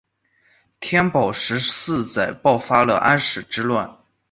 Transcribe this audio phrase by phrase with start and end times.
[0.79, 3.99] 天宝十四载爆发了安史之乱。